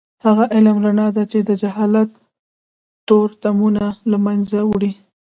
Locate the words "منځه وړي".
4.25-4.91